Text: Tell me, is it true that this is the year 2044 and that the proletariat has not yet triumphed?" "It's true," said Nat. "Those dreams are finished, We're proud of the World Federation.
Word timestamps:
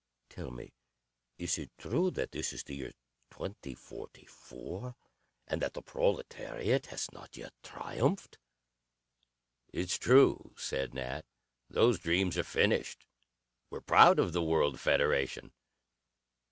Tell 0.29 0.49
me, 0.49 0.73
is 1.37 1.59
it 1.59 1.69
true 1.77 2.09
that 2.09 2.31
this 2.31 2.53
is 2.53 2.63
the 2.63 2.73
year 2.75 2.91
2044 3.29 4.95
and 5.47 5.61
that 5.61 5.75
the 5.75 5.83
proletariat 5.83 6.87
has 6.87 7.11
not 7.11 7.37
yet 7.37 7.53
triumphed?" 7.61 8.39
"It's 9.71 9.99
true," 9.99 10.55
said 10.57 10.95
Nat. 10.95 11.23
"Those 11.69 11.99
dreams 11.99 12.35
are 12.39 12.43
finished, 12.43 13.05
We're 13.69 13.81
proud 13.81 14.17
of 14.17 14.33
the 14.33 14.41
World 14.41 14.79
Federation. 14.79 15.53